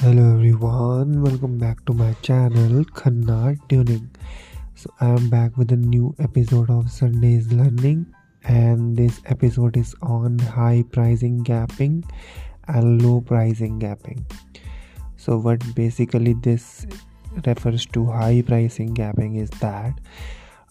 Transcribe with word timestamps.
Hello 0.00 0.34
everyone, 0.34 1.22
welcome 1.22 1.58
back 1.58 1.84
to 1.84 1.92
my 1.92 2.12
channel 2.22 2.84
Khanna 2.84 3.58
Tuning. 3.68 4.08
So 4.76 4.94
I 5.00 5.06
am 5.06 5.28
back 5.28 5.56
with 5.56 5.72
a 5.72 5.76
new 5.76 6.14
episode 6.20 6.70
of 6.70 6.88
Sunday's 6.88 7.52
Learning 7.52 8.06
and 8.44 8.96
this 8.96 9.20
episode 9.26 9.76
is 9.76 9.96
on 10.00 10.38
high 10.38 10.84
pricing 10.92 11.42
gapping 11.42 12.08
and 12.68 13.02
low 13.02 13.20
pricing 13.20 13.80
gapping. 13.80 14.22
So 15.16 15.36
what 15.36 15.64
basically 15.74 16.34
this 16.34 16.86
refers 17.44 17.84
to 17.86 18.06
high 18.06 18.44
pricing 18.46 18.94
gapping 18.94 19.42
is 19.42 19.50
that 19.58 19.98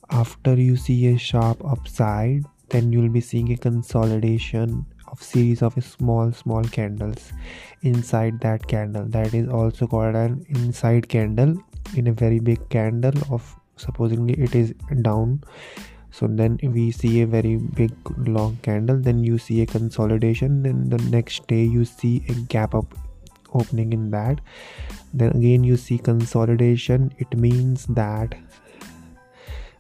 after 0.09 0.55
you 0.55 0.77
see 0.77 1.07
a 1.07 1.17
sharp 1.17 1.65
upside 1.65 2.45
then 2.69 2.93
you'll 2.93 3.09
be 3.09 3.19
seeing 3.19 3.51
a 3.51 3.57
consolidation 3.57 4.85
of 5.17 5.23
series 5.23 5.61
of 5.61 5.73
small 5.83 6.31
small 6.31 6.63
candles 6.63 7.31
inside 7.81 8.39
that 8.41 8.67
candle. 8.67 9.05
That 9.05 9.33
is 9.33 9.49
also 9.49 9.87
called 9.87 10.15
an 10.15 10.45
inside 10.49 11.09
candle. 11.09 11.55
In 11.95 12.07
a 12.07 12.11
very 12.11 12.39
big 12.39 12.69
candle 12.69 13.13
of 13.31 13.55
supposedly 13.77 14.33
it 14.33 14.55
is 14.55 14.73
down. 15.01 15.43
So 16.11 16.27
then 16.27 16.57
we 16.63 16.91
see 16.91 17.21
a 17.21 17.27
very 17.27 17.57
big 17.57 17.91
long 18.27 18.57
candle. 18.61 18.97
Then 18.99 19.23
you 19.23 19.37
see 19.37 19.61
a 19.61 19.65
consolidation. 19.65 20.63
Then 20.63 20.89
the 20.89 20.97
next 21.09 21.47
day 21.47 21.63
you 21.63 21.85
see 21.85 22.23
a 22.29 22.33
gap 22.33 22.75
up 22.75 22.85
opening 23.53 23.93
in 23.93 24.11
that. 24.11 24.41
Then 25.13 25.31
again 25.31 25.63
you 25.63 25.77
see 25.77 25.97
consolidation. 25.97 27.13
It 27.17 27.37
means 27.37 27.85
that 27.87 28.35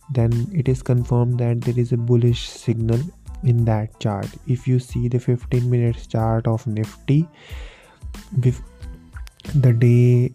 then 0.09 0.49
it 0.53 0.69
is 0.69 0.81
confirmed 0.81 1.39
that 1.39 1.61
there 1.61 1.77
is 1.77 1.91
a 1.91 1.97
bullish 1.97 2.47
signal 2.47 2.99
in 3.43 3.65
that 3.65 3.99
chart. 3.99 4.27
If 4.47 4.67
you 4.67 4.79
see 4.79 5.07
the 5.07 5.19
15 5.19 5.69
minutes 5.69 6.07
chart 6.07 6.47
of 6.47 6.65
nifty 6.67 7.27
with 8.43 8.61
the 9.55 9.73
day 9.73 10.33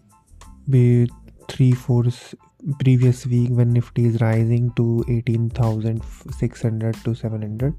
with 0.67 1.09
three 1.49 1.73
fourths 1.73 2.33
previous 2.79 3.25
week 3.25 3.49
when 3.51 3.73
nifty 3.73 4.05
is 4.05 4.21
rising 4.21 4.71
to 4.75 5.03
18600 5.09 6.95
to 7.03 7.13
700 7.13 7.75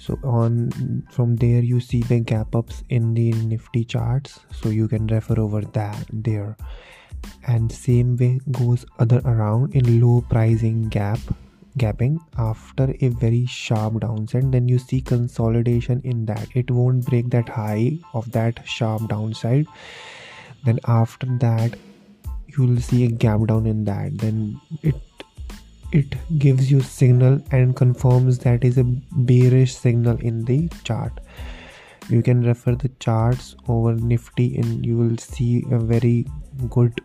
so 0.00 0.18
on 0.24 1.04
from 1.10 1.36
there 1.36 1.62
you 1.62 1.78
see 1.78 2.00
the 2.00 2.20
gap 2.20 2.56
ups 2.56 2.84
in 2.88 3.12
the 3.12 3.32
nifty 3.32 3.84
charts. 3.84 4.40
So 4.50 4.70
you 4.70 4.88
can 4.88 5.06
refer 5.06 5.38
over 5.38 5.60
that 5.60 6.06
there. 6.10 6.56
And 7.46 7.70
same 7.70 8.16
way 8.16 8.40
goes 8.50 8.86
other 8.98 9.20
around 9.26 9.74
in 9.74 10.00
low 10.00 10.22
pricing 10.22 10.88
gap 10.88 11.18
gapping 11.78 12.18
after 12.36 12.94
a 13.00 13.08
very 13.08 13.46
sharp 13.46 14.00
downside 14.00 14.50
then 14.52 14.68
you 14.68 14.78
see 14.78 15.00
consolidation 15.00 16.00
in 16.04 16.26
that. 16.26 16.48
It 16.54 16.70
won't 16.70 17.06
break 17.06 17.30
that 17.30 17.48
high 17.48 17.98
of 18.14 18.30
that 18.32 18.66
sharp 18.66 19.08
downside. 19.08 19.66
Then 20.64 20.80
after 20.86 21.26
that 21.38 21.74
you 22.48 22.66
will 22.66 22.80
see 22.80 23.04
a 23.04 23.08
gap 23.08 23.46
down 23.46 23.66
in 23.66 23.84
that. 23.84 24.18
Then 24.18 24.60
it 24.82 24.96
it 25.92 26.14
gives 26.38 26.70
you 26.70 26.80
signal 26.80 27.40
and 27.50 27.74
confirms 27.74 28.38
that 28.40 28.64
is 28.64 28.78
a 28.78 28.84
bearish 28.84 29.74
signal 29.74 30.16
in 30.18 30.44
the 30.44 30.68
chart. 30.84 31.12
You 32.08 32.22
can 32.22 32.42
refer 32.42 32.74
the 32.74 32.90
charts 33.00 33.56
over 33.68 33.94
nifty 33.94 34.56
and 34.56 34.84
you 34.86 34.96
will 34.96 35.16
see 35.16 35.64
a 35.70 35.78
very 35.78 36.26
good 36.68 37.00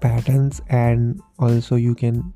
patterns 0.00 0.60
and 0.68 1.20
also 1.38 1.76
you 1.76 1.94
can 1.94 2.32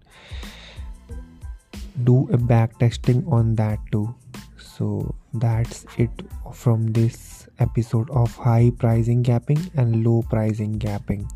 do 2.04 2.28
a 2.32 2.38
back 2.38 2.78
testing 2.78 3.26
on 3.26 3.54
that 3.56 3.78
too. 3.90 4.14
So 4.56 5.14
that's 5.34 5.86
it 5.96 6.10
from 6.52 6.88
this 6.92 7.48
episode 7.58 8.10
of 8.10 8.34
high 8.36 8.70
pricing 8.76 9.22
gapping 9.22 9.70
and 9.76 10.04
low 10.04 10.22
pricing 10.22 10.78
gapping. 10.78 11.28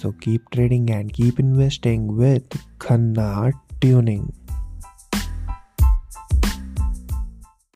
So 0.00 0.12
keep 0.12 0.50
trading 0.50 0.90
and 0.90 1.12
keep 1.12 1.38
investing 1.38 2.16
with 2.16 2.48
Khanna 2.78 3.52
tuning 3.80 4.32